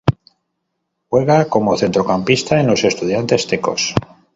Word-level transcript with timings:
Juega 1.09 1.47
como 1.47 1.77
Centrocampista 1.77 2.59
en 2.59 2.65
los 2.65 2.83
Estudiantes 2.83 3.45
Tecos. 3.45 3.93